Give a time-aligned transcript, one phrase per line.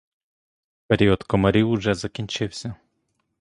[0.87, 2.75] Період комарів уже закінчився.